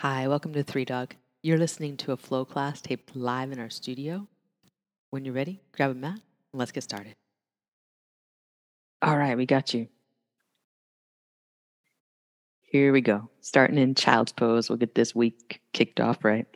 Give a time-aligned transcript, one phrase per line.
[0.00, 1.14] Hi, welcome to Three Dog.
[1.42, 4.28] You're listening to a flow class taped live in our studio.
[5.08, 6.20] When you're ready, grab a mat and
[6.52, 7.14] let's get started.
[9.00, 9.88] All right, we got you.
[12.60, 13.30] Here we go.
[13.40, 14.68] Starting in child's pose.
[14.68, 16.46] We'll get this week kicked off right.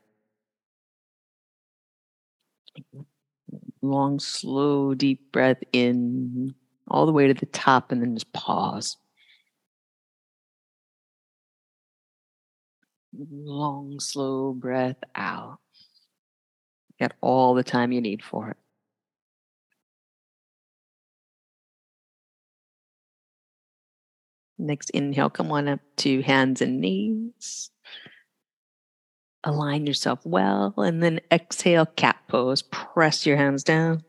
[3.81, 6.55] Long, slow, deep breath in
[6.89, 8.99] all the way to the top and then just pause.
[13.17, 15.59] Long, slow breath out.
[16.99, 18.57] Get all the time you need for it.
[24.59, 27.71] Next inhale, come on up to hands and knees.
[29.43, 32.61] Align yourself well, and then exhale, cat pose.
[32.61, 34.05] Press your hands down.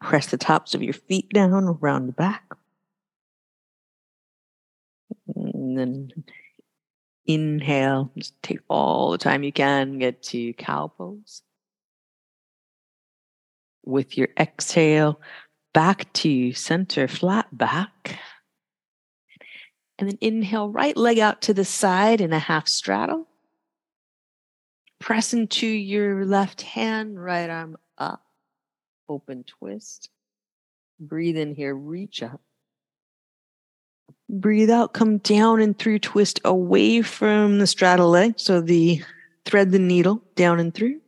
[0.00, 2.44] Press the tops of your feet down around the back.
[5.34, 6.10] And then
[7.26, 11.42] Inhale, just take all the time you can, get to cow pose.
[13.84, 15.20] With your exhale,
[15.72, 18.18] back to center, flat back.
[19.98, 23.26] And then inhale, right leg out to the side in a half straddle.
[25.00, 28.22] Press into your left hand, right arm up.
[29.08, 30.10] Open twist.
[30.98, 32.40] Breathe in here, reach up.
[34.28, 38.34] Breathe out, come down and through, twist away from the straddle leg.
[38.36, 39.02] So the
[39.44, 41.00] thread the needle down and through.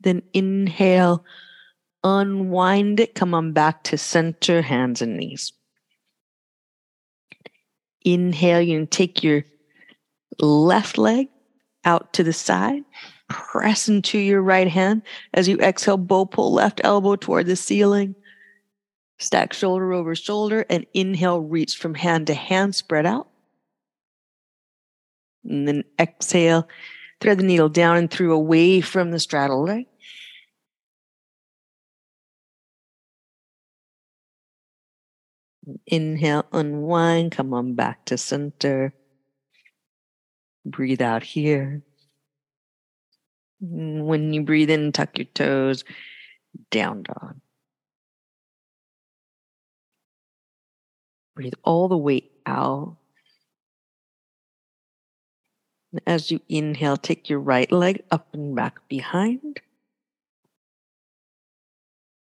[0.00, 1.24] Then inhale,
[2.04, 5.52] unwind it, come on back to center, hands and knees.
[8.04, 9.44] Inhale, you can take your
[10.40, 11.28] left leg
[11.84, 12.82] out to the side,
[13.28, 15.02] press into your right hand.
[15.34, 18.14] As you exhale, bow pull left elbow toward the ceiling.
[19.18, 23.28] Stack shoulder over shoulder and inhale, reach from hand to hand, spread out.
[25.44, 26.68] And then exhale,
[27.20, 29.86] thread the needle down and through away from the straddle leg.
[35.86, 38.94] Inhale, unwind, come on back to center.
[40.64, 41.82] Breathe out here.
[43.60, 45.84] When you breathe in, tuck your toes,
[46.70, 47.40] down dog.
[51.38, 52.96] Breathe all the way out.
[56.04, 59.60] As you inhale, take your right leg up and back behind.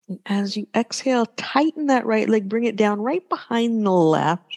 [0.09, 4.56] And as you exhale, tighten that right leg, bring it down right behind the left.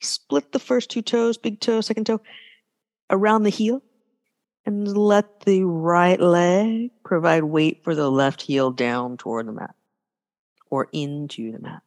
[0.00, 2.20] Split the first two toes, big toe, second toe,
[3.10, 3.80] around the heel.
[4.66, 9.76] And let the right leg provide weight for the left heel down toward the mat
[10.68, 11.82] or into the mat.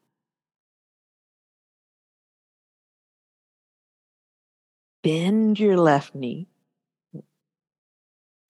[5.03, 6.47] Bend your left knee.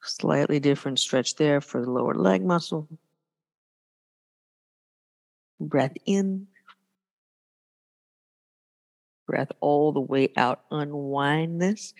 [0.03, 2.87] Slightly different stretch there for the lower leg muscle.
[5.59, 6.47] Breath in.
[9.27, 10.61] Breath all the way out.
[10.71, 11.93] Unwind this.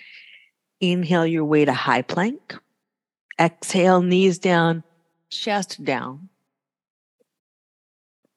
[0.79, 2.55] Inhale your way to high plank.
[3.39, 4.83] Exhale, knees down,
[5.29, 6.29] chest down.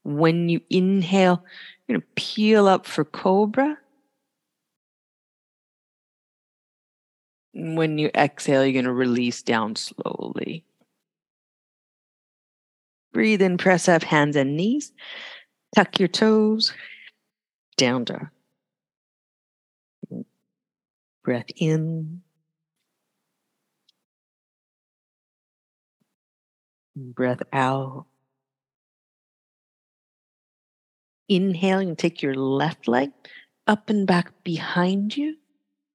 [0.03, 1.43] When you inhale,
[1.87, 3.79] you're going to peel up for cobra.
[7.55, 10.65] When you exhale, you're going to release down slowly.
[13.13, 14.93] Breathe in, press up hands and knees.
[15.75, 16.73] Tuck your toes.
[17.77, 18.29] Down dog.
[21.23, 22.23] Breath in.
[26.97, 28.07] Breath out.
[31.29, 33.11] Inhale and take your left leg
[33.67, 35.37] up and back behind you.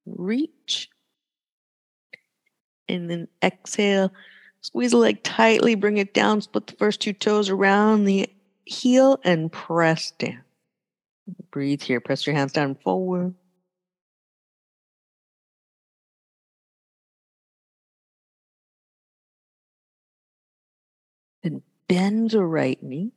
[0.06, 0.88] Reach
[2.94, 4.12] and then exhale.
[4.62, 8.28] Squeeze the leg tightly, bring it down, split the first two toes around the
[8.64, 10.42] heel and press down.
[11.50, 12.00] Breathe here.
[12.00, 13.34] Press your hands down forward.
[21.42, 23.12] Then bend the right knee.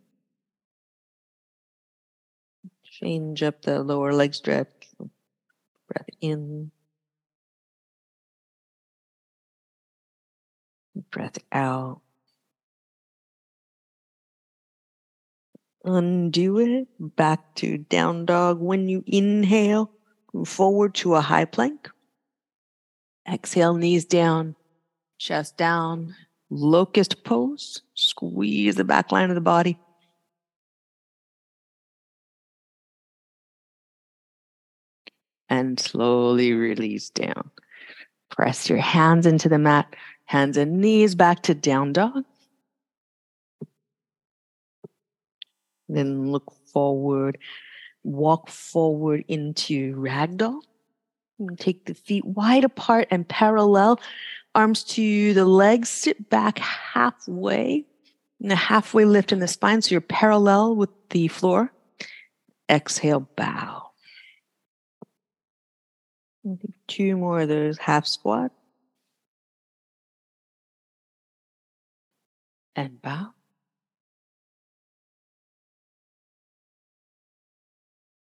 [2.84, 4.68] Change up the lower leg stretch.
[5.88, 6.72] Breath in.
[10.96, 12.02] Breath out.
[15.84, 18.60] Undo it back to down dog.
[18.60, 19.92] When you inhale,
[20.34, 21.90] move forward to a high plank.
[23.30, 24.56] Exhale, knees down,
[25.18, 26.16] chest down,
[26.50, 27.82] locust pose.
[27.96, 29.78] Squeeze the back line of the body.
[35.50, 37.52] And slowly release down.
[38.32, 39.96] Press your hands into the mat,
[40.26, 42.26] hands and knees back to down dog.
[45.90, 47.38] Then look forward,
[48.04, 50.62] walk forward into ragdoll.
[51.58, 54.00] Take the feet wide apart and parallel,
[54.56, 57.86] arms to the legs, sit back halfway,
[58.42, 61.72] and a halfway lift in the spine so you're parallel with the floor.
[62.70, 63.92] Exhale, bow.
[66.88, 68.52] Two more of those half squat.
[72.76, 73.34] And bow.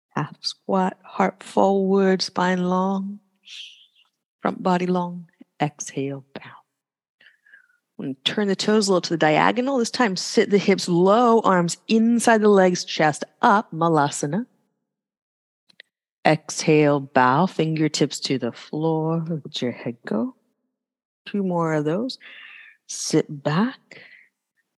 [0.10, 3.20] Half squat, heart forward, spine long,
[4.42, 5.28] front body long.
[5.62, 6.42] Exhale, bow.
[8.00, 9.78] And turn the toes a little to the diagonal.
[9.78, 14.46] This time, sit the hips low, arms inside the legs, chest up, malasana.
[16.26, 19.26] Exhale, bow, fingertips to the floor.
[19.28, 20.36] Let your head go.
[21.26, 22.18] Two more of those.
[22.88, 24.02] Sit back,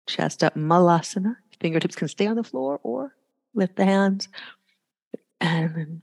[0.08, 1.36] chest up, malasana.
[1.60, 3.16] Fingertips can stay on the floor or
[3.54, 4.28] lift the hands.
[5.42, 6.02] And then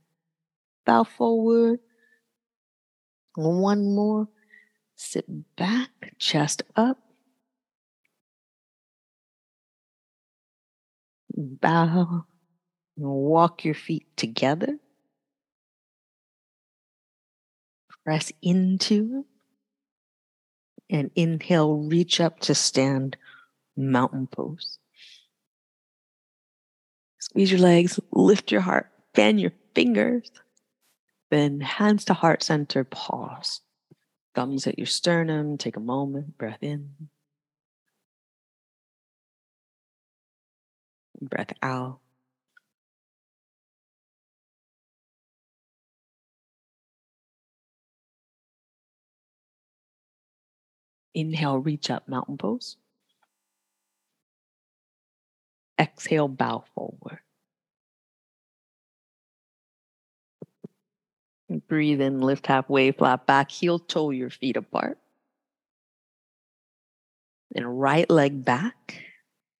[0.84, 1.80] bow forward.
[3.34, 4.28] One more.
[4.96, 5.26] Sit
[5.56, 6.98] back, chest up.
[11.34, 12.24] Bow.
[12.96, 14.78] Walk your feet together.
[18.04, 19.24] Press into
[20.90, 23.16] and inhale, reach up to stand
[23.76, 24.78] mountain pose.
[27.18, 30.30] Squeeze your legs, lift your heart, fan your fingers.
[31.30, 33.60] Then hands to heart center, pause.
[34.34, 37.08] Thumbs at your sternum, take a moment, breath in.
[41.20, 42.00] Breath out.
[51.14, 52.76] Inhale, reach up, mountain pose.
[55.78, 57.18] Exhale, bow forward.
[61.68, 64.98] Breathe in, lift halfway, flat back, heel toe your feet apart.
[67.50, 69.02] Then right leg back,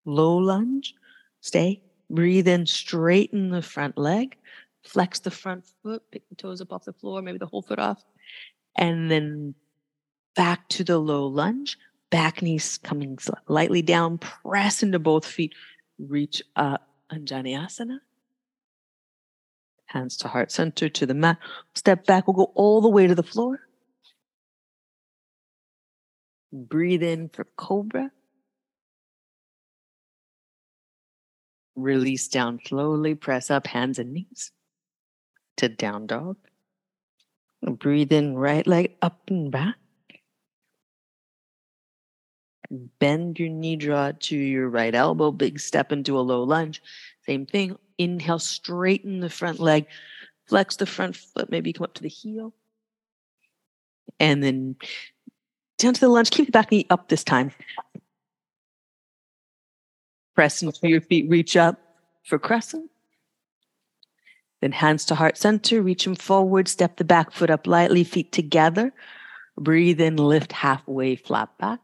[0.04, 0.94] low lunge,
[1.40, 1.82] stay.
[2.08, 4.36] Breathe in, straighten the front leg,
[4.84, 7.78] flex the front foot, pick the toes up off the floor, maybe the whole foot
[7.78, 8.04] off,
[8.76, 9.54] and then
[10.34, 11.78] back to the low lunge,
[12.10, 13.18] back knees coming
[13.48, 15.54] lightly down, press into both feet,
[16.08, 17.99] reach uh, up, Anjaneyasana.
[19.87, 21.38] Hands to heart center to the mat.
[21.75, 23.60] Step back, we'll go all the way to the floor.
[26.52, 28.10] Breathe in for cobra.
[31.75, 34.50] Release down slowly, press up hands and knees
[35.56, 36.37] to down dog.
[37.62, 39.76] Breathe in right leg up and back.
[42.72, 46.82] Bend your knee draw to your right elbow, big step into a low lunge.
[47.26, 47.76] Same thing.
[47.98, 49.86] Inhale, straighten the front leg,
[50.46, 52.54] flex the front foot, maybe come up to the heel.
[54.19, 54.76] And then
[55.76, 56.30] down to the lunge.
[56.30, 57.50] Keep the back knee up this time.
[60.34, 61.78] Press into your feet, reach up
[62.24, 62.90] for crescent.
[64.62, 68.32] Then hands to heart center, reach them forward, step the back foot up lightly, feet
[68.32, 68.94] together.
[69.58, 71.81] Breathe in, lift halfway, flat back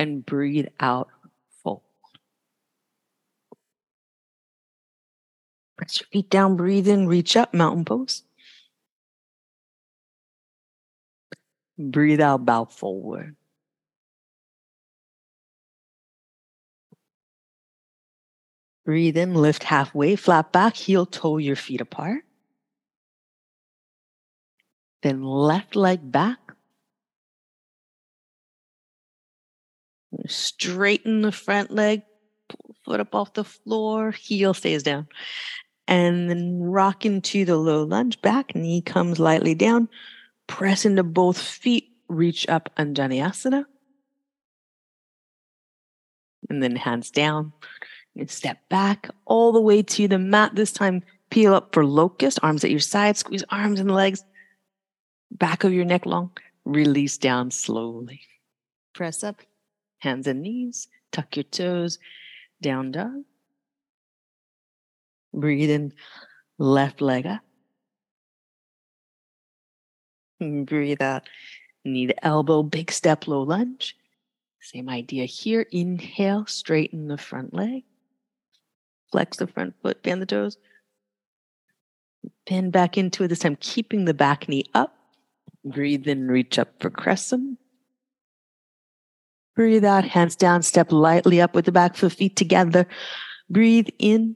[0.00, 1.08] and breathe out
[1.62, 1.82] fold.
[5.76, 8.22] Press your feet down, breathe in, reach up, mountain pose.
[11.78, 13.36] Breathe out, bow forward.
[18.86, 22.22] Breathe in, lift halfway, flat back, heel toe your feet apart.
[25.02, 26.39] Then left leg back,
[30.26, 32.02] Straighten the front leg,
[32.84, 35.08] foot up off the floor, heel stays down.
[35.86, 39.88] And then rock into the low lunge, back knee comes lightly down.
[40.46, 43.64] Press into both feet, reach up Anjaneyasana.
[46.48, 47.52] And then hands down.
[48.16, 50.54] And step back all the way to the mat.
[50.54, 54.24] This time, peel up for locust, arms at your side, squeeze arms and legs,
[55.30, 56.30] back of your neck long.
[56.64, 58.20] Release down slowly.
[58.94, 59.42] Press up,
[60.00, 61.98] hands and knees, tuck your toes,
[62.60, 63.22] down dog.
[65.32, 65.92] Breathe in,
[66.58, 67.42] left leg up.
[70.64, 71.28] Breathe out,
[71.84, 73.96] knee to elbow, big step, low lunge.
[74.60, 75.66] Same idea here.
[75.70, 77.84] Inhale, straighten the front leg.
[79.10, 80.58] Flex the front foot, bend the toes.
[82.46, 84.96] Bend back into it this time, keeping the back knee up.
[85.64, 87.58] Breathe in, reach up for crescent.
[89.60, 92.86] Breathe out, hands down, step lightly up with the back foot, feet together.
[93.50, 94.34] Breathe in,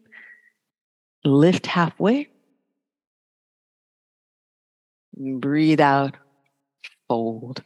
[1.25, 2.29] lift halfway.
[5.17, 6.15] Breathe out,
[7.09, 7.63] fold.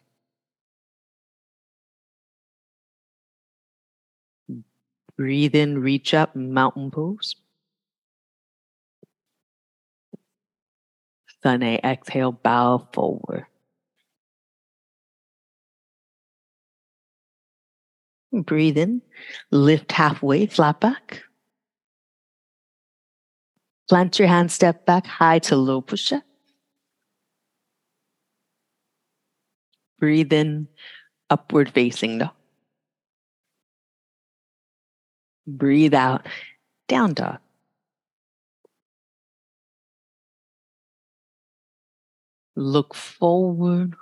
[5.17, 7.35] Breathe in, reach up, mountain pose.
[11.43, 13.47] Sun A, exhale, bow forward.
[18.33, 19.01] Breathe in,
[19.51, 21.23] lift halfway, flat back.
[23.89, 26.23] Plant your hand, step back, high to low push up.
[29.99, 30.69] Breathe in,
[31.31, 32.31] upward facing dog.
[35.47, 36.27] Breathe out,
[36.87, 37.39] down dog.
[42.55, 43.95] Look forward,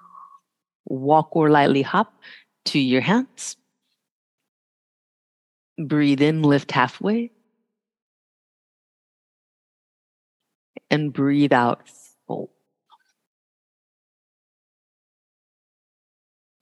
[0.84, 2.12] walk or lightly hop
[2.66, 3.56] to your hands.
[5.78, 7.32] Breathe in, lift halfway.
[10.90, 11.82] And breathe out,
[12.26, 12.50] fold.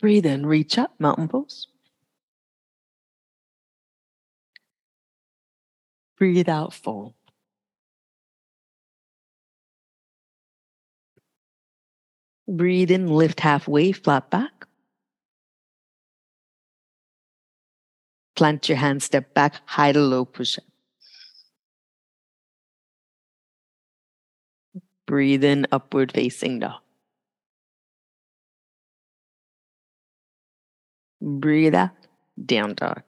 [0.00, 1.68] Breathe in, reach up, mountain pose.
[6.18, 7.14] Breathe out, fold.
[12.48, 14.53] Breathe in, lift halfway, flat back.
[18.36, 20.64] Plant your hand, step back, high to low push up.
[25.06, 26.80] Breathe in, upward facing dog.
[31.20, 31.90] Breathe out,
[32.44, 33.02] down dog.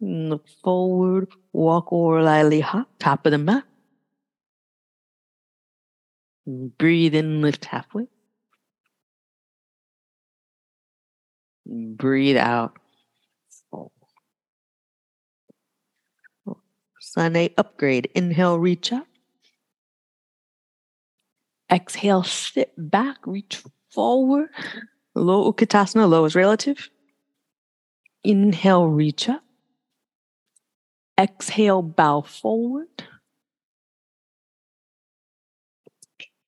[0.00, 3.64] Look forward, walk or lightly hop, top of the mat.
[6.46, 8.08] Breathe in, lift halfway.
[11.66, 12.78] Breathe out.
[13.70, 13.92] Fold.
[17.00, 18.10] Sun A upgrade.
[18.14, 19.06] Inhale, reach up.
[21.70, 24.48] Exhale, sit back, reach forward.
[25.14, 26.90] Low Utkatasana, low is relative.
[28.22, 29.42] Inhale, reach up.
[31.18, 32.88] Exhale, bow forward.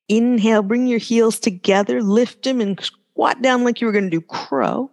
[0.09, 4.11] Inhale, bring your heels together, lift them and squat down like you were going to
[4.11, 4.91] do crow.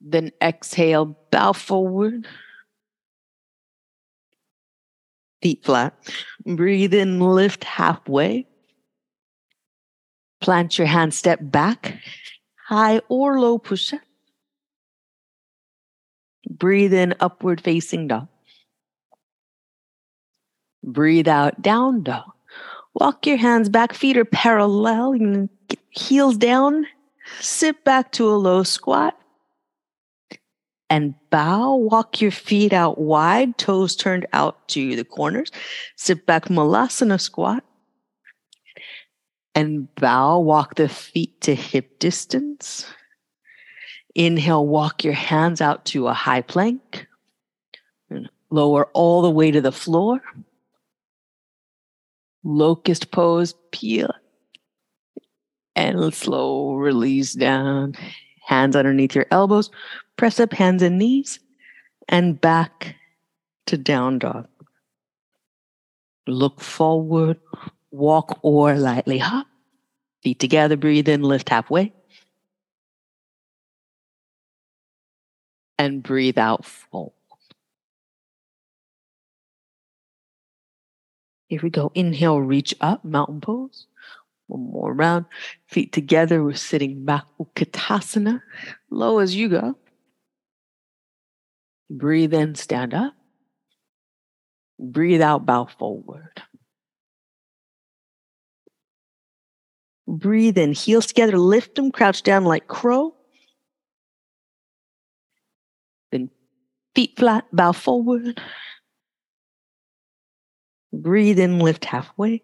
[0.00, 2.26] Then exhale, bow forward.
[5.42, 5.94] Feet flat.
[6.44, 8.46] Breathe in, lift halfway.
[10.40, 11.98] Plant your hand, step back.
[12.66, 14.00] High or low push up.
[16.48, 18.28] Breathe in, upward facing dog.
[20.82, 22.32] Breathe out, down dog.
[22.94, 25.48] Walk your hands back, feet are parallel.
[25.90, 26.86] Heels down.
[27.40, 29.18] Sit back to a low squat
[30.90, 31.74] and bow.
[31.74, 35.50] Walk your feet out wide, toes turned out to the corners.
[35.96, 37.64] Sit back, Malasana squat.
[39.54, 42.86] And bow, walk the feet to hip distance.
[44.14, 47.06] Inhale, walk your hands out to a high plank.
[48.50, 50.20] Lower all the way to the floor.
[52.44, 54.10] Locust pose, peel.
[55.76, 57.94] And slow release down.
[58.46, 59.70] Hands underneath your elbows.
[60.18, 61.38] Press up hands and knees
[62.08, 62.96] and back
[63.68, 64.48] to down dog.
[66.26, 67.38] Look forward,
[67.92, 69.46] walk or lightly hop.
[70.24, 71.94] Feet together, breathe in, lift halfway.
[75.78, 77.12] And breathe out, fold.
[81.46, 81.92] Here we go.
[81.94, 83.86] Inhale, reach up, mountain pose.
[84.48, 85.26] One more round.
[85.66, 86.42] Feet together.
[86.42, 88.42] We're sitting back, Utkatasana.
[88.90, 89.76] Low as you go.
[91.90, 93.14] Breathe in, stand up.
[94.78, 96.42] Breathe out, bow forward.
[100.06, 103.14] Breathe in, heels together, lift them, crouch down like crow.
[106.10, 106.30] Then
[106.94, 108.40] feet flat, bow forward.
[110.92, 112.42] Breathe in, lift halfway.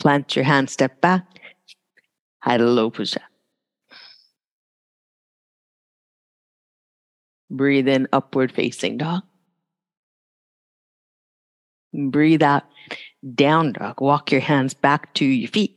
[0.00, 1.24] Plant your hand, step back.
[2.46, 3.35] To low push up.
[7.50, 9.22] Breathe in, upward facing dog.
[11.94, 12.64] Breathe out,
[13.34, 14.00] down dog.
[14.00, 15.76] Walk your hands back to your feet.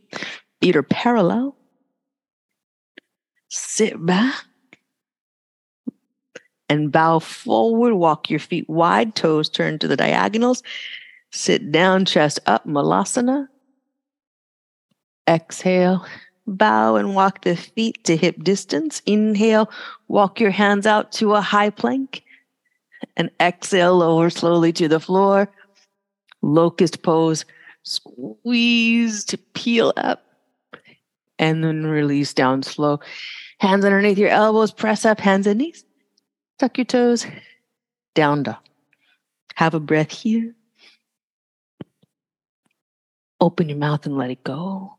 [0.62, 1.56] Feet are parallel.
[3.50, 4.36] Sit back.
[6.70, 7.96] and bow forward.
[7.96, 10.64] Walk your feet wide, toes turn to the diagonals.
[11.32, 13.48] Sit down, chest up, Malasana.
[15.28, 16.06] Exhale,
[16.58, 19.02] bow and walk the feet to hip distance.
[19.06, 19.70] Inhale,
[20.08, 22.24] walk your hands out to a high plank.
[23.16, 25.50] And exhale, lower slowly to the floor.
[26.42, 27.46] Locust pose,
[27.84, 30.26] squeeze to peel up.
[31.38, 33.00] And then release down slow.
[33.60, 35.86] Hands underneath your elbows, press up, hands and knees.
[36.58, 37.26] Tuck your toes,
[38.14, 38.58] down dog.
[39.56, 40.54] Have a breath here.
[43.42, 44.99] Open your mouth and let it go.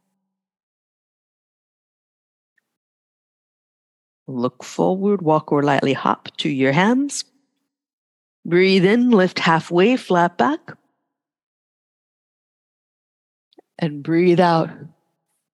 [4.30, 7.24] Look forward, walk or lightly hop to your hands.
[8.44, 10.60] Breathe in, lift halfway, flat back.
[13.80, 14.70] And breathe out,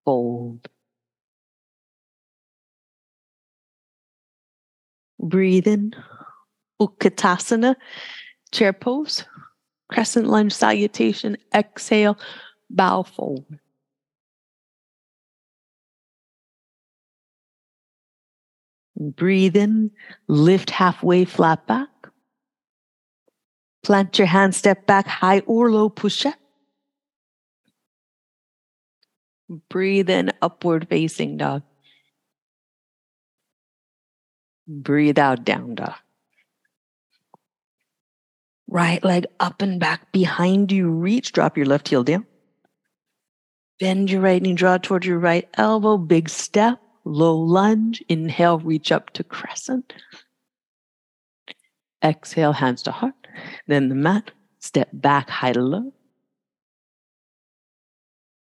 [0.05, 0.69] fold.
[5.19, 5.95] Breathe in,
[6.81, 7.77] Utkatasana,
[8.53, 9.25] chair pose,
[9.89, 11.39] crescent lunge salutation.
[11.55, 12.19] Exhale,
[12.69, 13.59] bow forward.
[18.97, 19.91] Breathe in,
[20.27, 21.89] lift halfway, flat back.
[23.83, 26.35] Plant your hand, step back, high or low push up.
[29.69, 31.63] Breathe in, upward facing dog.
[34.67, 35.95] Breathe out, down dog.
[38.69, 40.91] Right leg up and back behind you.
[40.91, 42.27] Reach, drop your left heel down.
[43.79, 45.99] Bend your right knee, draw towards your right elbow.
[45.99, 48.03] Big step, low lunge.
[48.09, 49.95] Inhale, reach up to crescent.
[52.05, 53.15] Exhale, hands to heart.
[53.67, 54.33] Then the mat.
[54.59, 55.93] Step back, high to low.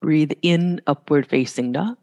[0.00, 1.96] Breathe in, upward facing dog.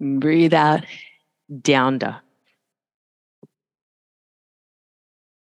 [0.00, 0.84] Breathe out,
[1.62, 2.16] down dog.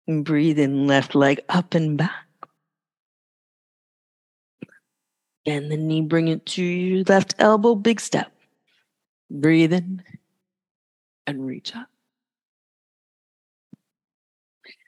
[0.07, 2.25] Breathe in, left leg up and back.
[5.45, 8.31] Bend the knee, bring it to your left elbow, big step.
[9.29, 10.03] Breathe in
[11.25, 11.87] and reach up.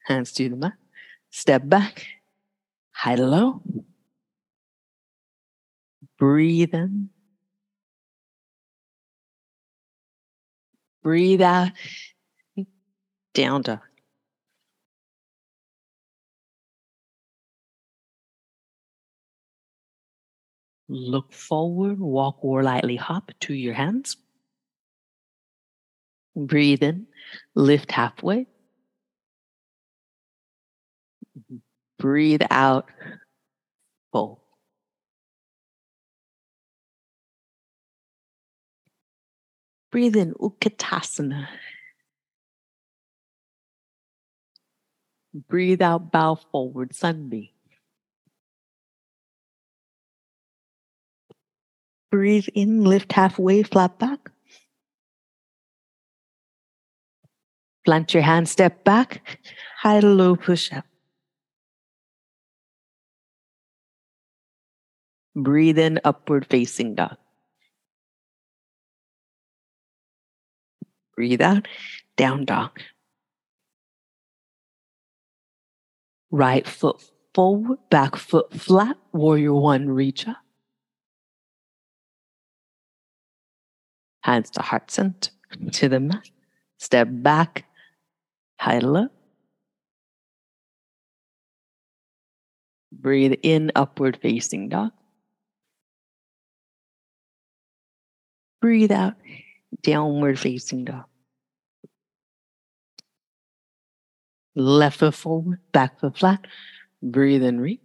[0.08, 0.74] Hands to the mat.
[1.30, 2.08] Step back,
[2.92, 3.62] high to low.
[6.18, 7.10] Breathe in.
[11.04, 11.72] Breathe out.
[13.34, 13.80] Down dog.
[20.88, 24.18] Look forward, walk or lightly hop to your hands.
[26.36, 27.08] Breathe in,
[27.56, 28.48] lift halfway.
[31.38, 31.58] Mm-hmm.
[31.98, 32.90] Breathe out,
[34.12, 34.40] fold.
[39.92, 41.48] Breathe in, Utkatasana.
[45.34, 47.54] Breathe out, bow forward, Sun B.
[52.12, 54.32] Breathe in, lift halfway, flat back.
[57.90, 59.40] Plant your hand, step back,
[59.80, 60.86] high low push up.
[65.36, 67.18] Breathe in, upward facing dog.
[71.16, 71.68] Breathe out,
[72.16, 72.80] down dog.
[76.30, 80.38] Right foot forward, back foot flat, warrior one, reach up.
[84.22, 85.32] Hands to heart center,
[85.72, 86.30] to the mat.
[86.78, 87.66] Step back,
[88.60, 89.08] high low.
[92.92, 94.92] Breathe in, upward facing dog.
[98.62, 99.14] Breathe out,
[99.84, 101.06] downward facing dog.
[104.56, 106.46] Left foot forward, back foot flat.
[107.02, 107.80] Breathe and reach.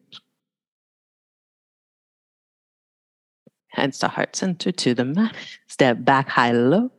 [3.69, 5.37] Hands to heart center to the mat.
[5.69, 6.91] Step back, high, low.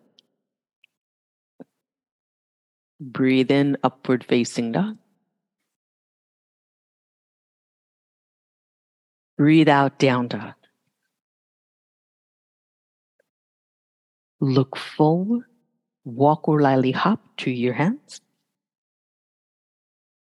[2.99, 4.97] Breathe in, upward facing dog.
[9.37, 10.53] Breathe out, down dog.
[14.39, 15.45] Look forward,
[16.05, 18.21] walk or lightly hop to your hands.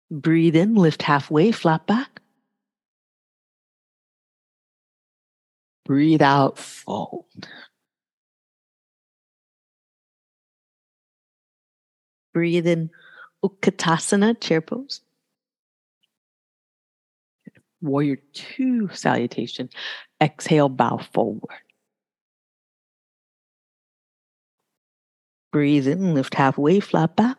[0.10, 2.22] Breathe in, lift halfway, flat back.
[5.86, 7.26] Breathe out, fold.
[12.36, 12.90] Breathe in
[13.46, 15.00] Utkatasana, chair pose.
[17.82, 19.70] Warrior two salutation.
[20.20, 21.64] Exhale, bow forward.
[25.54, 27.38] Breathe in, lift halfway, flat back.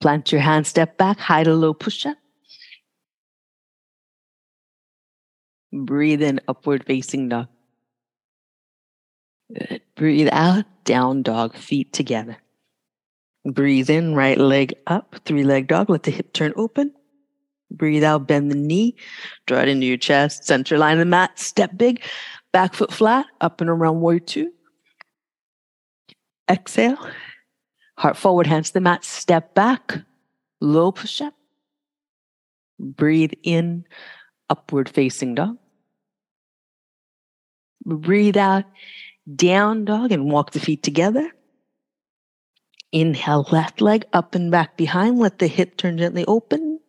[0.00, 2.16] Plant your hand, step back, high to low push up.
[5.72, 7.48] Breathe in, upward facing dog.
[9.54, 9.82] Good.
[9.96, 12.36] Breathe out, down dog, feet together.
[13.44, 15.88] Breathe in, right leg up, three leg dog.
[15.88, 16.92] Let the hip turn open.
[17.70, 18.96] Breathe out, bend the knee,
[19.46, 22.02] draw it into your chest, center line of the mat, step big,
[22.52, 24.52] back foot flat, up and around warrior two.
[26.50, 26.98] Exhale,
[27.98, 29.98] heart forward, hands to the mat, step back,
[30.60, 31.34] low push up.
[32.78, 33.84] Breathe in,
[34.48, 35.58] upward facing dog.
[37.84, 38.64] Breathe out,
[39.34, 41.30] down dog, and walk the feet together.
[42.92, 45.18] Inhale, left leg up and back behind.
[45.18, 46.80] Let the hip turn gently open.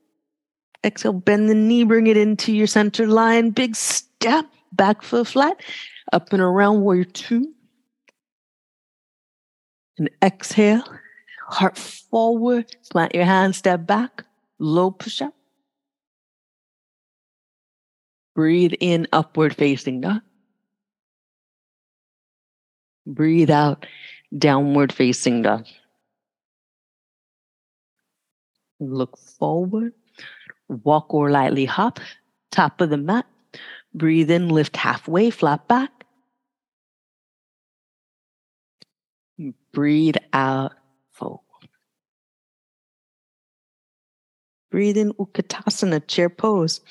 [0.83, 3.49] Exhale, bend the knee, bring it into your center line.
[3.49, 5.61] Big step, back foot flat,
[6.13, 7.53] up and around warrior two.
[9.97, 10.83] And exhale,
[11.49, 14.23] heart forward, plant your hands, step back,
[14.57, 15.33] low push up.
[18.35, 20.21] Breathe in, upward facing dog.
[23.09, 23.87] Breathe out,
[24.37, 25.65] downward facing dog.
[28.79, 29.93] Look forward,
[30.67, 31.99] walk or lightly hop,
[32.51, 33.25] top of the mat.
[33.95, 35.91] Breathe in, lift halfway, flat back.
[39.73, 40.73] Breathe out,
[41.11, 41.39] fold.
[44.69, 46.81] Breathe in, Utkatasana, chair pose.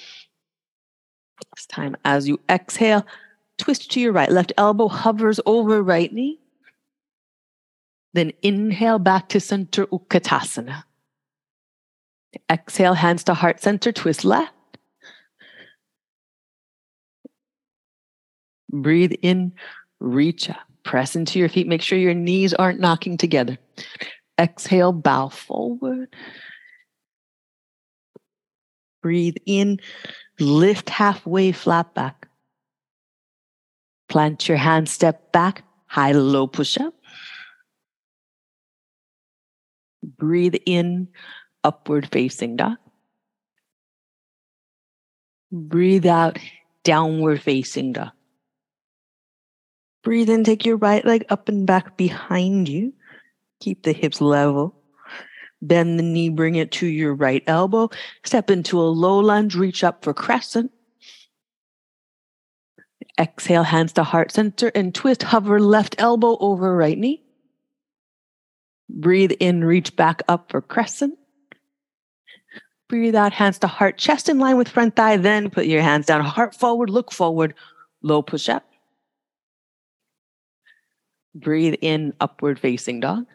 [1.55, 3.07] This time, as you exhale,
[3.59, 4.31] twist to your right.
[4.31, 6.41] Left elbow hovers over right knee.
[8.15, 10.85] Then inhale back to center Utkatasana.
[12.51, 14.53] Exhale, hands to heart center, twist left.
[18.71, 19.53] Breathe in,
[19.99, 21.67] reach up, press into your feet.
[21.67, 23.59] Make sure your knees aren't knocking together.
[24.39, 26.15] Exhale, bow forward.
[29.03, 29.81] Breathe in,
[30.39, 32.28] lift halfway, flat back.
[34.09, 36.95] Plant your hand, step back, high to low push up.
[40.03, 41.09] Breathe in,
[41.65, 42.77] upward facing dog.
[45.53, 46.39] Breathe out,
[46.85, 48.11] downward facing dog.
[50.03, 52.95] Breathe in, take your right leg up and back behind you.
[53.61, 54.75] Keep the hips level.
[55.61, 57.91] Bend the knee, bring it to your right elbow.
[58.25, 60.71] Step into a low lunge, reach up for crescent.
[63.19, 65.23] Exhale, hands to heart center and twist.
[65.23, 67.23] Hover left elbow over right knee.
[68.89, 71.19] Breathe in, reach back up for crescent.
[72.89, 75.17] Breathe out, hands to heart, chest in line with front thigh.
[75.19, 77.55] Then put your hands down, heart forward, look forward,
[78.03, 78.65] low push up.
[81.35, 83.27] Breathe in, upward facing dog.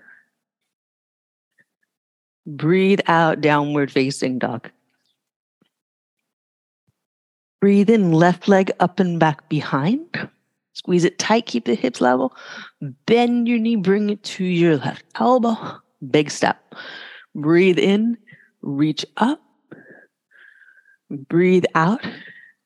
[2.45, 4.69] Breathe out, downward facing dog.
[7.63, 10.27] Breathe in, left leg up and back behind.
[10.73, 12.35] Squeeze it tight, keep the hips level.
[13.05, 15.55] Bend your knee, bring it to your left elbow.
[16.11, 16.75] Big step.
[17.33, 18.17] Breathe in,
[18.61, 19.41] reach up.
[21.09, 22.05] Breathe out,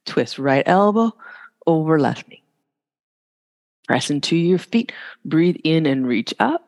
[0.07, 1.11] twist right elbow
[1.67, 2.41] over left knee.
[3.87, 4.93] Press into your feet.
[5.23, 6.66] Breathe in and reach up.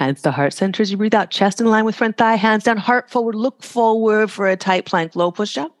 [0.00, 1.30] Hands to heart center as you breathe out.
[1.30, 2.36] Chest in line with front thigh.
[2.36, 3.34] Hands down, heart forward.
[3.34, 5.76] Look forward for a tight plank, low push up.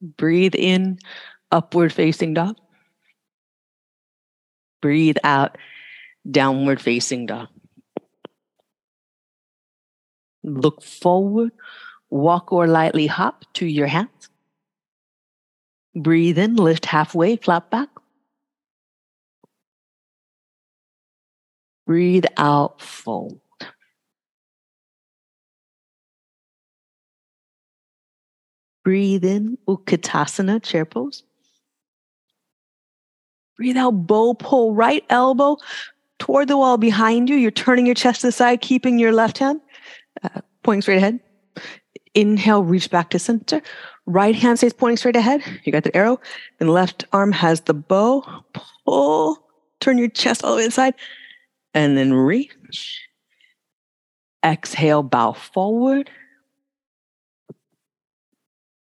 [0.00, 0.98] Breathe in,
[1.50, 2.56] upward facing dog.
[4.80, 5.58] Breathe out,
[6.28, 7.48] downward facing dog.
[10.42, 11.52] Look forward,
[12.08, 14.30] walk or lightly hop to your hands.
[15.94, 17.90] Breathe in, lift halfway, flat back.
[21.92, 23.38] Breathe out, fold.
[28.82, 31.22] Breathe in, Utkatasana, chair pose.
[33.58, 35.58] Breathe out, bow pull, right elbow
[36.18, 37.36] toward the wall behind you.
[37.36, 39.60] You're turning your chest to the side, keeping your left hand
[40.22, 41.20] uh, pointing straight ahead.
[42.14, 43.60] Inhale, reach back to center.
[44.06, 45.42] Right hand stays pointing straight ahead.
[45.64, 46.18] You got the arrow.
[46.58, 48.24] Then left arm has the bow.
[48.86, 49.36] Pull.
[49.80, 50.94] Turn your chest all the way to the side.
[51.74, 53.00] And then reach.
[54.44, 56.10] Exhale, bow forward.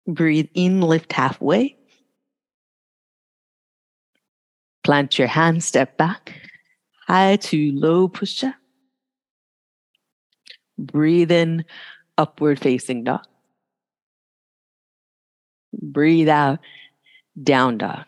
[0.07, 1.77] Breathe in, lift halfway.
[4.85, 6.35] Plant your hand, step back.
[7.07, 8.55] High to low push up.
[10.79, 11.65] Breathe in,
[12.19, 13.25] upward facing dog.
[15.73, 16.59] Breathe out,
[17.41, 18.05] down dog.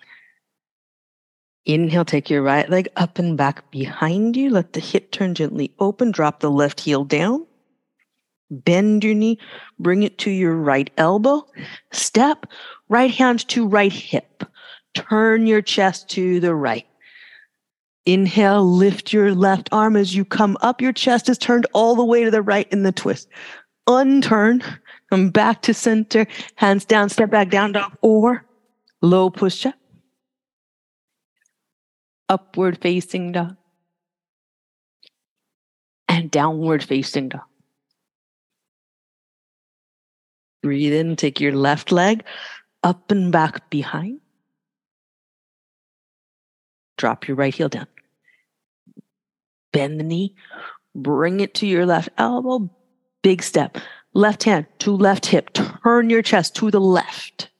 [1.66, 4.50] Inhale, take your right leg up and back behind you.
[4.50, 6.10] Let the hip turn gently open.
[6.10, 7.46] Drop the left heel down.
[8.50, 9.38] Bend your knee.
[9.78, 11.46] Bring it to your right elbow.
[11.90, 12.46] Step.
[12.90, 14.44] Right hand to right hip.
[14.94, 16.86] Turn your chest to the right.
[18.04, 20.82] Inhale, lift your left arm as you come up.
[20.82, 23.28] Your chest is turned all the way to the right in the twist.
[23.88, 24.62] Unturn.
[25.08, 26.26] Come back to center.
[26.56, 27.08] Hands down.
[27.08, 28.44] Step back down dog or
[29.00, 29.74] low push up
[32.28, 33.56] upward facing dog,
[36.08, 37.42] and downward facing dog.
[40.62, 42.24] Breathe in, take your left leg
[42.82, 44.20] up and back behind.
[46.96, 47.86] Drop your right heel down.
[49.72, 50.34] Bend the knee,
[50.94, 52.70] bring it to your left elbow,
[53.22, 53.78] big step.
[54.16, 57.50] Left hand to left hip, turn your chest to the left.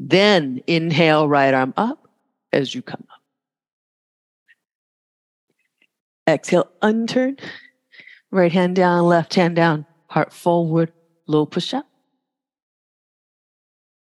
[0.00, 2.08] Then inhale, right arm up
[2.52, 3.21] as you come up.
[6.28, 7.38] Exhale, unturn.
[8.30, 9.86] Right hand down, left hand down.
[10.06, 10.92] Heart forward,
[11.26, 11.86] low push up.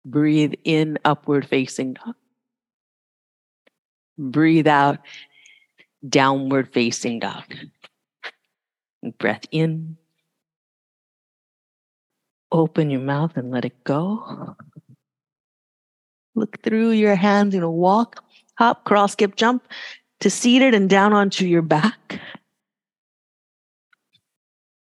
[0.04, 2.14] Breathe in, upward facing dog.
[4.18, 4.98] Breathe out,
[6.06, 7.44] downward facing dog.
[9.18, 9.96] Breath in.
[12.50, 14.54] Open your mouth and let it go.
[16.34, 18.22] Look through your hands in a walk,
[18.58, 19.66] hop, crawl, skip, jump,
[20.22, 22.20] to seated and down onto your back.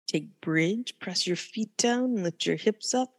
[0.06, 3.12] Take bridge, press your feet down, lift your hips up,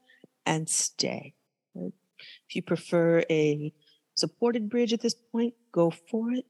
[0.46, 1.34] and stay.
[1.76, 3.74] If you prefer a
[4.16, 6.46] supported bridge at this point, go for it.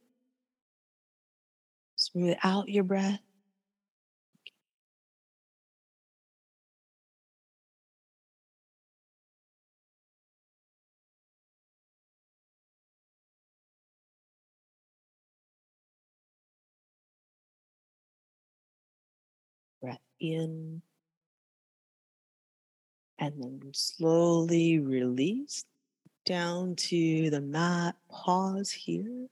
[1.95, 3.19] Smooth out your breath.
[20.19, 20.81] In
[23.19, 25.65] and then slowly release
[26.25, 27.95] down to the mat.
[28.09, 29.27] Pause here.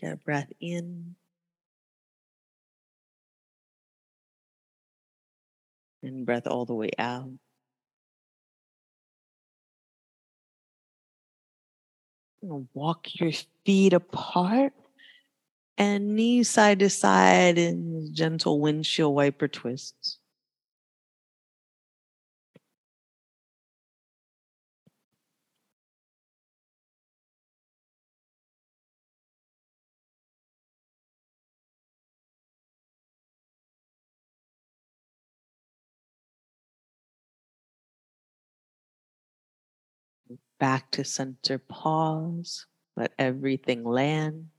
[0.00, 1.16] Get a breath in.
[6.02, 7.32] And breath all the way out.
[12.40, 13.32] Walk your
[13.64, 14.72] feet apart
[15.78, 20.18] and knees side to side in gentle windshield wiper twists.
[40.60, 44.50] Back to center, pause, let everything land.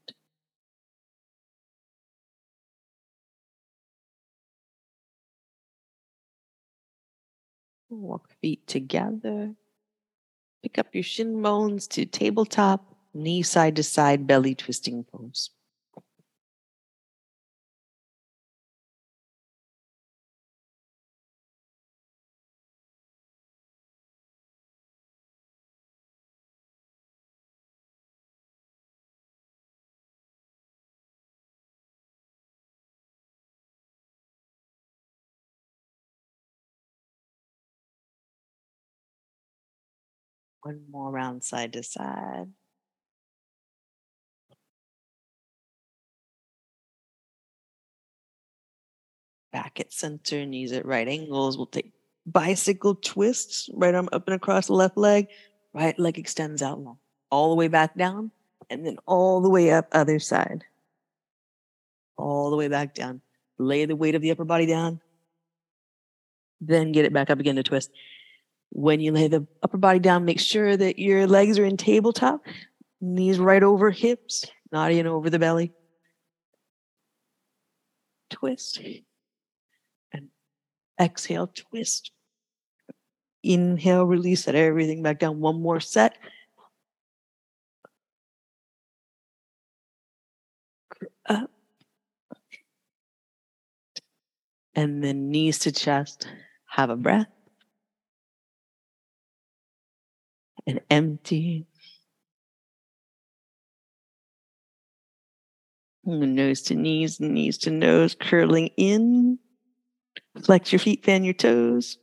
[7.89, 9.55] Walk feet together.
[10.61, 15.51] Pick up your shin bones to tabletop, knee side to side, belly twisting pose.
[40.61, 42.47] One more round side to side.
[49.51, 51.57] Back at center, knees at right angles.
[51.57, 51.91] We'll take
[52.25, 55.27] bicycle twists, right arm up and across the left leg,
[55.73, 56.97] right leg extends out long,
[57.31, 58.31] all the way back down,
[58.69, 60.65] and then all the way up other side.
[62.17, 63.21] All the way back down.
[63.57, 65.01] Lay the weight of the upper body down,
[66.61, 67.91] then get it back up again to twist.
[68.71, 72.45] When you lay the upper body down, make sure that your legs are in tabletop,
[73.01, 75.73] knees right over hips, not in over the belly.
[78.29, 78.79] Twist.
[80.13, 80.29] And
[80.99, 82.11] exhale, twist.
[83.41, 85.39] Inhale, release, that everything back down.
[85.39, 86.17] One more set.
[91.27, 91.49] Up.
[94.75, 96.27] And then knees to chest.
[96.67, 97.27] Have a breath.
[100.69, 101.65] And empty.
[106.05, 109.39] Nose to knees, knees to nose, curling in.
[110.43, 111.97] Flex your feet, fan your toes.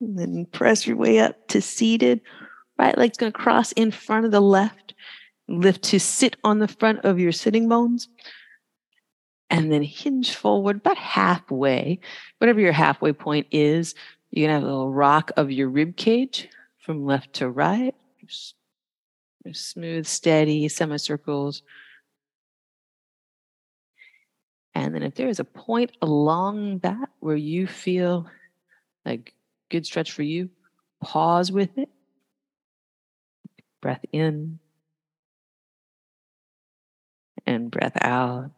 [0.00, 2.20] And then press your way up to seated.
[2.78, 4.94] Right leg's going to cross in front of the left.
[5.48, 8.08] Lift to sit on the front of your sitting bones.
[9.48, 12.00] And then hinge forward about halfway.
[12.36, 13.94] Whatever your halfway point is,
[14.30, 16.50] you're going to have a little rock of your rib cage
[16.88, 17.94] from left to right.
[19.52, 21.62] Smooth, steady semicircles.
[24.74, 28.26] And then if there is a point along that where you feel
[29.04, 29.34] like
[29.68, 30.48] good stretch for you,
[31.02, 31.90] pause with it.
[33.82, 34.58] Breath in
[37.44, 38.52] and breath out.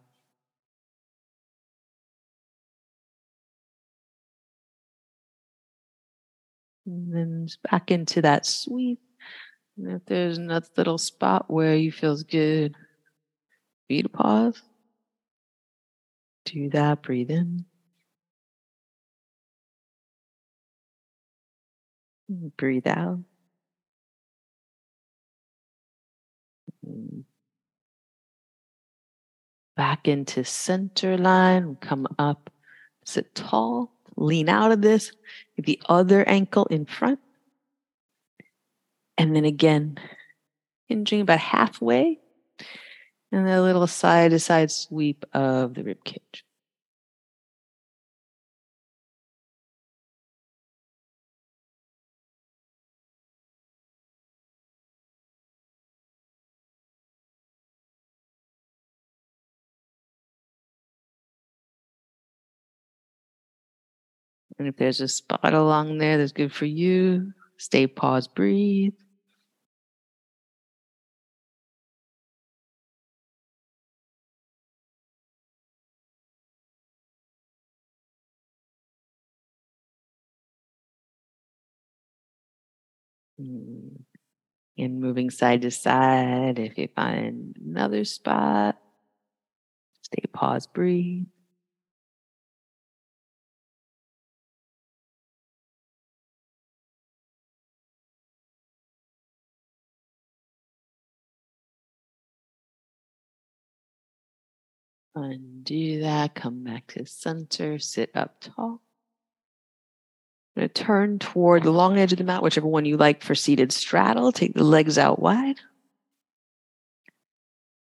[6.85, 8.99] And then back into that sweep.
[9.77, 12.75] And if there's another little spot where you feels good,
[13.87, 14.61] you to pause.
[16.45, 17.03] Do that.
[17.03, 17.65] Breathe in.
[22.57, 23.19] Breathe out.
[29.75, 31.77] Back into center line.
[31.81, 32.49] Come up.
[33.05, 33.91] Sit tall.
[34.17, 35.11] Lean out of this.
[35.57, 37.19] The other ankle in front.
[39.17, 39.97] And then again,
[40.87, 42.19] hinging about halfway.
[43.31, 46.43] And a little side to side sweep of the rib cage.
[64.61, 68.93] And if there's a spot along there that's good for you, stay pause, breathe.
[83.41, 84.03] Mm.
[84.77, 88.77] And moving side to side, if you find another spot,
[90.03, 91.25] stay pause, breathe.
[105.13, 108.81] Undo that, come back to center, sit up tall.
[110.55, 113.23] I'm going to turn toward the long edge of the mat, whichever one you like
[113.23, 114.31] for seated straddle.
[114.31, 115.59] Take the legs out wide.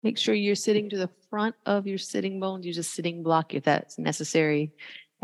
[0.02, 2.66] Make sure you're sitting to the front of your sitting bones.
[2.66, 4.72] Use a sitting block if that's necessary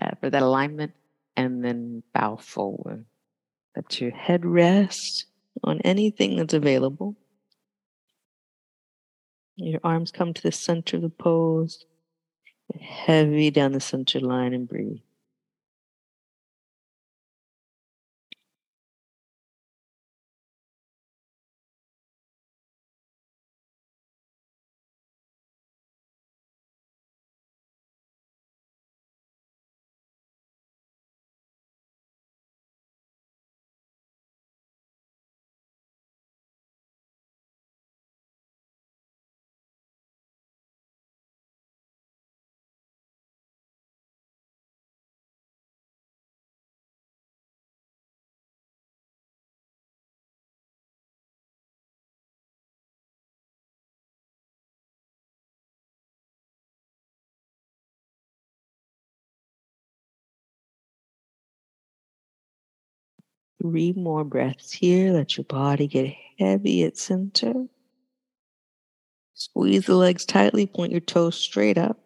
[0.00, 0.92] uh, for that alignment.
[1.36, 3.04] And then bow forward.
[3.76, 5.26] Let your head rest
[5.62, 7.16] on anything that's available.
[9.62, 11.84] Your arms come to the center of the pose.
[12.80, 15.00] Heavy down the center line and breathe.
[63.60, 65.12] Three more breaths here.
[65.12, 67.66] Let your body get heavy at center.
[69.34, 71.98] Squeeze the legs tightly, point your toes straight up.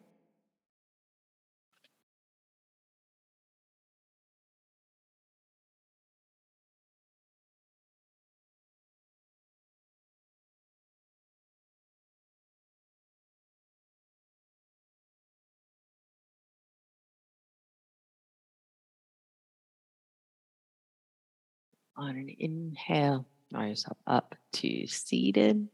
[21.96, 25.68] On an inhale, draw yourself up to seated.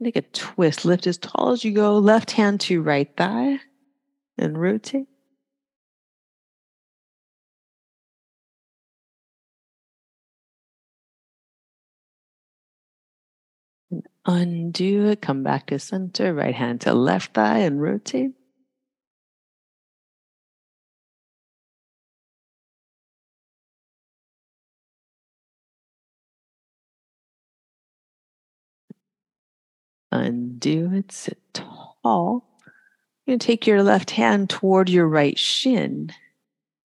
[0.00, 0.84] Make a twist.
[0.84, 1.98] Lift as tall as you go.
[1.98, 3.58] Left hand to right thigh
[4.38, 5.06] and rotate.
[13.90, 15.22] And undo it.
[15.22, 16.34] Come back to center.
[16.34, 18.32] Right hand to left thigh and rotate.
[30.12, 32.44] Undo it, sit tall.
[33.24, 36.12] You're going to take your left hand toward your right shin.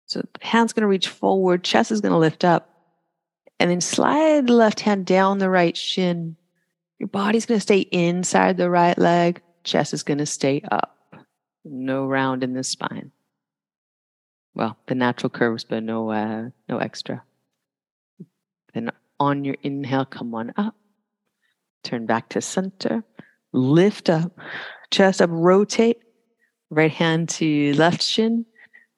[0.06, 2.70] So the hand's going to reach forward, chest is going to lift up,
[3.60, 6.38] and then slide the left hand down the right shin
[6.98, 9.42] Your body's going to stay inside the right leg.
[9.64, 10.96] Chest is going to stay up.
[11.64, 13.12] No round in the spine.
[14.56, 17.24] Well, the natural curves, but no, uh, no extra.
[18.74, 20.76] Then on your inhale, come on up.
[21.84, 23.04] Turn back to center.
[23.52, 24.38] Lift up,
[24.92, 25.98] chest up, rotate.
[26.70, 28.46] Right hand to left shin.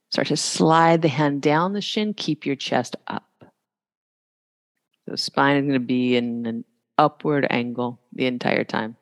[0.09, 2.13] Start to slide the hand down the shin.
[2.13, 3.45] Keep your chest up.
[5.07, 6.65] The spine is going to be in an
[6.97, 8.97] upward angle the entire time.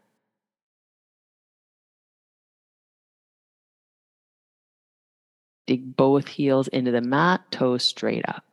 [5.66, 8.44] Dig both heels into the mat, toes straight up.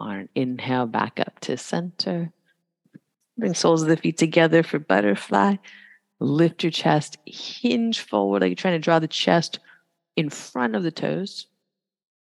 [0.00, 2.32] On inhale, back up to center.
[3.36, 5.56] Bring soles of the feet together for butterfly.
[6.20, 9.58] Lift your chest, hinge forward like you're trying to draw the chest
[10.16, 11.46] in front of the toes.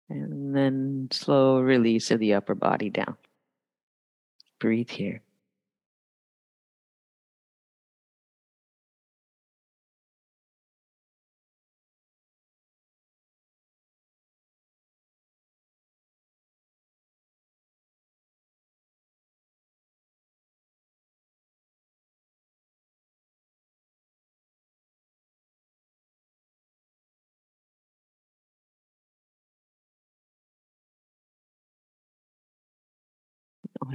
[0.09, 3.15] And then slow release of the upper body down.
[4.59, 5.21] Breathe here.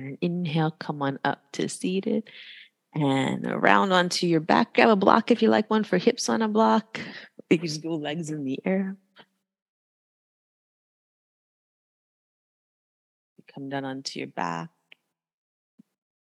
[0.07, 2.31] On an inhale, come on up to seated
[2.95, 4.75] and around onto your back.
[4.75, 7.01] Grab a block if you like one for hips on a block.
[7.49, 8.97] You can just go legs in the air.
[13.55, 14.71] Come down onto your back.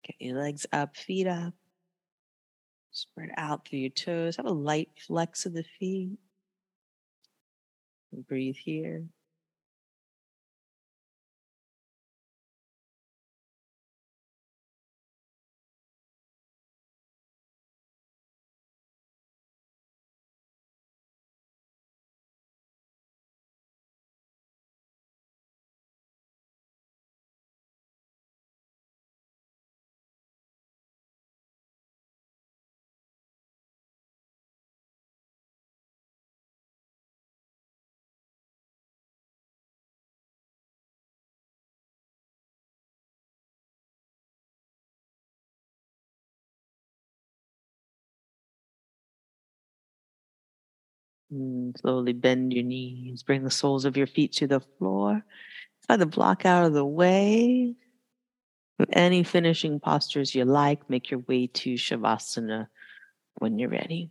[0.04, 1.54] Get your legs up, feet up.
[2.92, 4.36] Spread out through your toes.
[4.36, 6.18] Have a light flex of the feet.
[8.12, 9.06] And breathe here.
[51.32, 53.22] Mm, slowly bend your knees.
[53.22, 55.24] Bring the soles of your feet to the floor.
[55.86, 57.74] Slide the block out of the way.
[58.92, 62.68] Any finishing postures you like, make your way to Shavasana
[63.38, 64.10] when you're ready.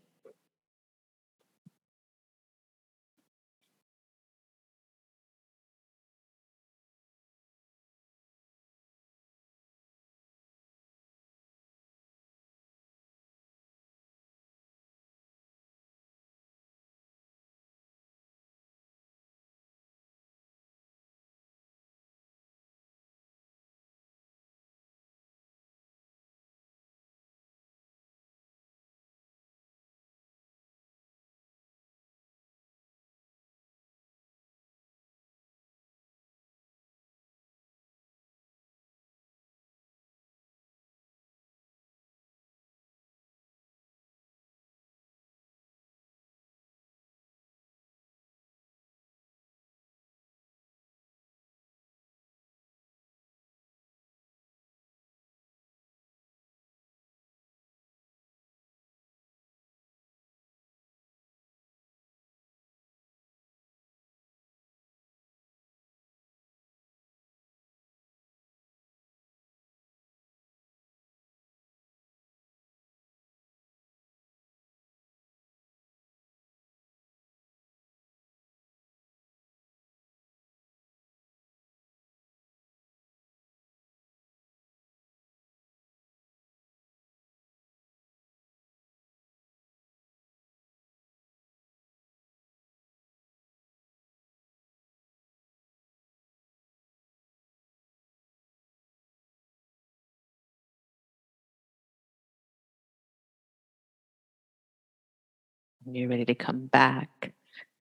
[105.88, 107.32] When you're ready to come back,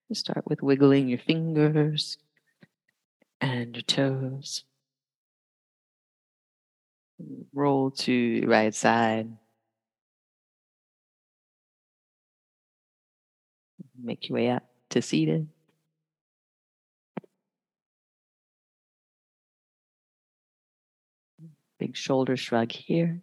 [0.09, 2.18] you start with wiggling your fingers
[3.40, 4.62] and your toes.
[7.52, 9.36] Roll to the right side.
[14.00, 15.48] Make your way up to seated.
[21.80, 23.20] Big shoulder shrug here.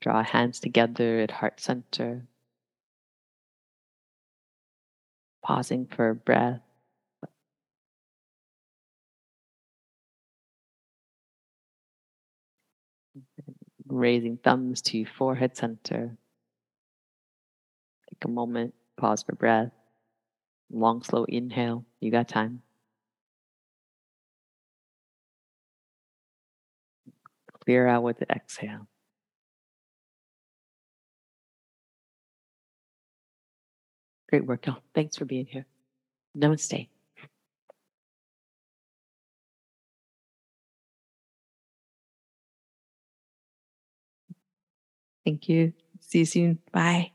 [0.00, 2.26] Draw hands together at heart center.
[5.42, 6.60] Pausing for breath.
[13.86, 16.16] Raising thumbs to forehead center.
[18.08, 19.72] Take a moment, pause for breath.
[20.70, 21.84] Long, slow inhale.
[22.00, 22.62] You got time.
[27.64, 28.89] Clear out with the exhale.
[34.30, 34.82] Great work, y'all.
[34.94, 35.66] Thanks for being here.
[36.36, 36.88] Namaste.
[45.24, 45.72] Thank you.
[46.00, 46.58] See you soon.
[46.72, 47.12] Bye.